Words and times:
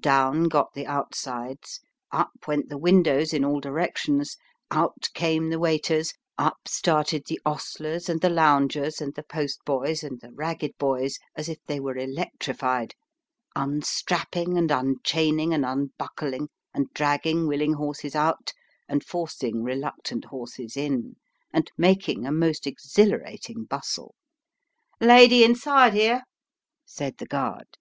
Down 0.00 0.48
got 0.48 0.72
the 0.74 0.84
outsides, 0.84 1.78
up 2.10 2.32
went 2.48 2.68
the 2.68 2.76
windows 2.76 3.32
in 3.32 3.44
all 3.44 3.60
directions, 3.60 4.36
out 4.68 5.06
came 5.14 5.48
the 5.48 5.60
waiters, 5.60 6.12
up 6.36 6.56
started 6.66 7.22
the 7.28 7.40
ostlers, 7.46 8.08
and 8.08 8.20
the 8.20 8.28
loungers, 8.28 9.00
and 9.00 9.14
the 9.14 9.22
postboys, 9.22 10.02
and 10.02 10.20
the 10.20 10.32
ragged 10.32 10.76
boys, 10.76 11.20
as 11.36 11.48
if 11.48 11.58
they 11.68 11.78
were 11.78 11.92
Alarming 11.92 12.16
Missive. 12.16 12.26
307 12.58 12.72
electrified 12.82 12.94
unstrapping, 13.54 14.58
and 14.58 14.70
unchaining, 14.72 15.54
and 15.54 15.64
unbuckling, 15.64 16.48
and 16.74 16.92
drag 16.92 17.22
ging 17.22 17.46
willing 17.46 17.74
horses 17.74 18.16
out, 18.16 18.52
and 18.88 19.04
forcing 19.04 19.62
reluctant 19.62 20.24
horses 20.24 20.76
in, 20.76 21.14
and 21.54 21.70
making 21.78 22.26
a 22.26 22.32
most 22.32 22.66
exhilarating 22.66 23.62
bustle." 23.62 24.16
Lady 25.00 25.44
inside, 25.44 25.94
hero!" 25.94 26.22
said 26.84 27.18
the 27.18 27.26
guard. 27.26 27.78